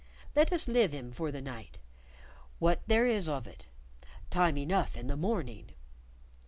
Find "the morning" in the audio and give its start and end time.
5.05-5.73